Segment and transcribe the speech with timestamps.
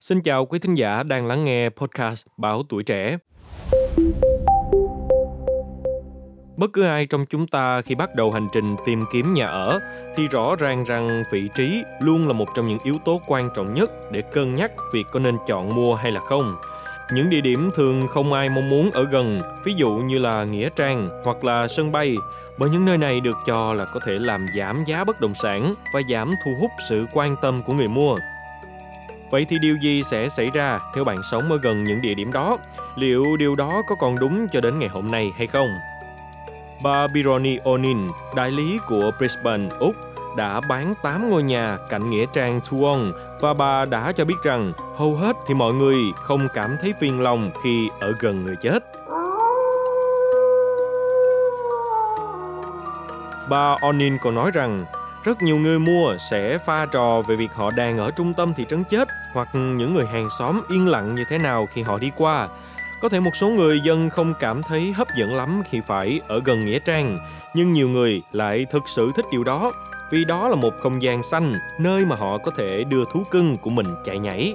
[0.00, 3.18] Xin chào quý thính giả đang lắng nghe podcast Báo Tuổi Trẻ.
[6.56, 9.80] Bất cứ ai trong chúng ta khi bắt đầu hành trình tìm kiếm nhà ở
[10.16, 13.74] thì rõ ràng rằng vị trí luôn là một trong những yếu tố quan trọng
[13.74, 16.56] nhất để cân nhắc việc có nên chọn mua hay là không.
[17.12, 20.68] Những địa điểm thường không ai mong muốn ở gần, ví dụ như là Nghĩa
[20.76, 22.16] Trang hoặc là sân bay,
[22.58, 25.74] bởi những nơi này được cho là có thể làm giảm giá bất động sản
[25.92, 28.16] và giảm thu hút sự quan tâm của người mua.
[29.30, 32.32] Vậy thì điều gì sẽ xảy ra nếu bạn sống ở gần những địa điểm
[32.32, 32.58] đó?
[32.96, 35.68] Liệu điều đó có còn đúng cho đến ngày hôm nay hay không?
[36.82, 37.98] Bà Bironi Onin,
[38.36, 39.94] đại lý của Brisbane, Úc,
[40.36, 44.72] đã bán 8 ngôi nhà cạnh nghĩa trang Tuong và bà đã cho biết rằng
[44.96, 48.78] hầu hết thì mọi người không cảm thấy phiền lòng khi ở gần người chết.
[53.48, 54.80] Bà Onin còn nói rằng
[55.26, 58.64] rất nhiều người mua sẽ pha trò về việc họ đang ở trung tâm thị
[58.68, 62.10] trấn chết hoặc những người hàng xóm yên lặng như thế nào khi họ đi
[62.16, 62.48] qua.
[63.02, 66.40] Có thể một số người dân không cảm thấy hấp dẫn lắm khi phải ở
[66.44, 67.18] gần nghĩa trang,
[67.54, 69.72] nhưng nhiều người lại thực sự thích điều đó
[70.10, 73.56] vì đó là một không gian xanh nơi mà họ có thể đưa thú cưng
[73.56, 74.54] của mình chạy nhảy.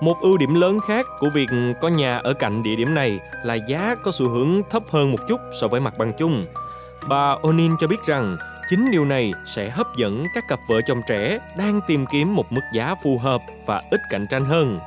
[0.00, 1.48] Một ưu điểm lớn khác của việc
[1.80, 5.18] có nhà ở cạnh địa điểm này là giá có xu hướng thấp hơn một
[5.28, 6.44] chút so với mặt bằng chung.
[7.08, 8.36] Bà Onin cho biết rằng
[8.70, 12.52] chính điều này sẽ hấp dẫn các cặp vợ chồng trẻ đang tìm kiếm một
[12.52, 14.78] mức giá phù hợp và ít cạnh tranh hơn.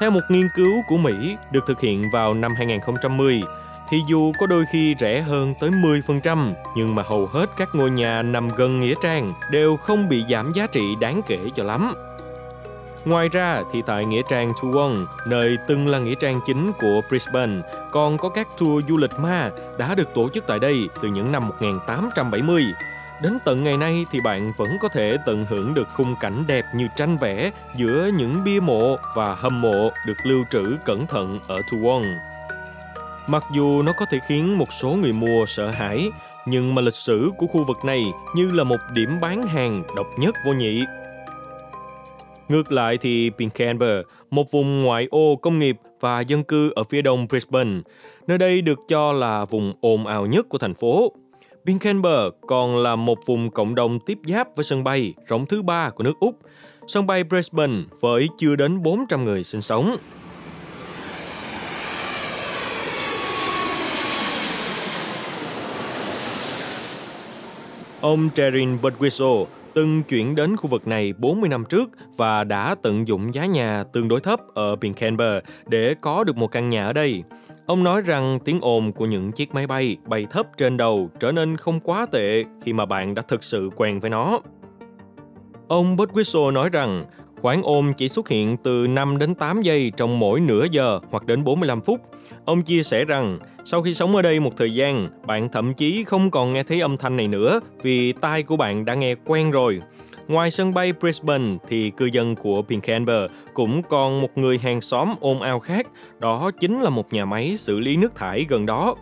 [0.00, 3.42] Theo một nghiên cứu của Mỹ được thực hiện vào năm 2010,
[3.90, 7.90] thì dù có đôi khi rẻ hơn tới 10%, nhưng mà hầu hết các ngôi
[7.90, 11.94] nhà nằm gần nghĩa trang đều không bị giảm giá trị đáng kể cho lắm.
[13.04, 17.60] Ngoài ra thì tại nghĩa trang Toowong, nơi từng là nghĩa trang chính của Brisbane,
[17.92, 21.32] còn có các tour du lịch ma đã được tổ chức tại đây từ những
[21.32, 22.64] năm 1870.
[23.22, 26.64] Đến tận ngày nay thì bạn vẫn có thể tận hưởng được khung cảnh đẹp
[26.74, 31.40] như tranh vẽ giữa những bia mộ và hầm mộ được lưu trữ cẩn thận
[31.48, 32.16] ở Tuwon.
[33.26, 36.10] Mặc dù nó có thể khiến một số người mua sợ hãi,
[36.46, 38.04] nhưng mà lịch sử của khu vực này
[38.36, 40.84] như là một điểm bán hàng độc nhất vô nhị.
[42.48, 47.02] Ngược lại thì Pinkenber, một vùng ngoại ô công nghiệp và dân cư ở phía
[47.02, 47.80] đông Brisbane,
[48.26, 51.12] nơi đây được cho là vùng ồn ào nhất của thành phố.
[51.66, 55.90] Pinkenba còn là một vùng cộng đồng tiếp giáp với sân bay rộng thứ ba
[55.90, 56.38] của nước Úc,
[56.86, 59.96] sân bay Brisbane với chưa đến 400 người sinh sống.
[68.00, 73.08] Ông Terin Budwiso từng chuyển đến khu vực này 40 năm trước và đã tận
[73.08, 76.92] dụng giá nhà tương đối thấp ở Pinkenba để có được một căn nhà ở
[76.92, 77.22] đây.
[77.66, 81.32] Ông nói rằng tiếng ồn của những chiếc máy bay bay thấp trên đầu trở
[81.32, 84.40] nên không quá tệ khi mà bạn đã thực sự quen với nó.
[85.68, 87.04] Ông Budwiso nói rằng
[87.42, 91.26] Khoảng ôm chỉ xuất hiện từ 5 đến 8 giây trong mỗi nửa giờ hoặc
[91.26, 92.00] đến 45 phút.
[92.44, 96.04] Ông chia sẻ rằng, sau khi sống ở đây một thời gian, bạn thậm chí
[96.04, 99.50] không còn nghe thấy âm thanh này nữa vì tai của bạn đã nghe quen
[99.50, 99.80] rồi.
[100.28, 105.14] Ngoài sân bay Brisbane thì cư dân của Pinkenber cũng còn một người hàng xóm
[105.20, 105.86] ôm ao khác,
[106.18, 108.94] đó chính là một nhà máy xử lý nước thải gần đó.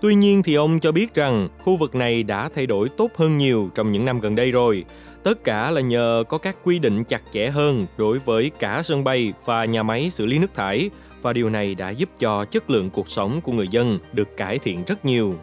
[0.00, 3.38] Tuy nhiên thì ông cho biết rằng khu vực này đã thay đổi tốt hơn
[3.38, 4.84] nhiều trong những năm gần đây rồi.
[5.22, 9.04] Tất cả là nhờ có các quy định chặt chẽ hơn đối với cả sân
[9.04, 10.90] bay và nhà máy xử lý nước thải,
[11.22, 14.58] và điều này đã giúp cho chất lượng cuộc sống của người dân được cải
[14.58, 15.34] thiện rất nhiều.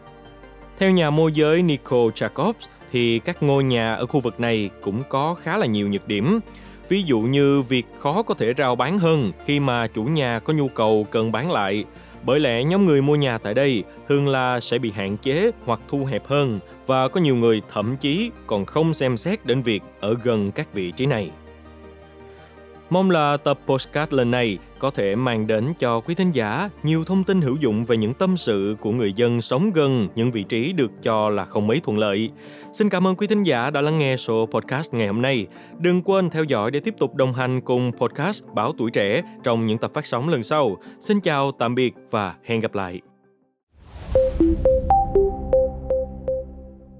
[0.80, 2.54] Theo nhà môi giới Nicole Jacobs
[2.92, 6.40] thì các ngôi nhà ở khu vực này cũng có khá là nhiều nhược điểm.
[6.90, 10.54] Ví dụ như việc khó có thể rao bán hơn khi mà chủ nhà có
[10.54, 11.86] nhu cầu cần bán lại
[12.26, 15.80] bởi lẽ nhóm người mua nhà tại đây thường là sẽ bị hạn chế hoặc
[15.88, 19.84] thu hẹp hơn và có nhiều người thậm chí còn không xem xét đến việc
[20.00, 21.30] ở gần các vị trí này.
[22.90, 27.04] Mong là tập postcard lần này có thể mang đến cho quý thính giả nhiều
[27.04, 30.44] thông tin hữu dụng về những tâm sự của người dân sống gần những vị
[30.44, 32.32] trí được cho là không mấy thuận lợi.
[32.74, 35.48] Xin cảm ơn quý thính giả đã lắng nghe số podcast ngày hôm nay.
[35.80, 39.66] Đừng quên theo dõi để tiếp tục đồng hành cùng podcast Báo Tuổi Trẻ trong
[39.66, 40.78] những tập phát sóng lần sau.
[41.00, 43.02] Xin chào, tạm biệt và hẹn gặp lại.
[44.14, 44.73] thank you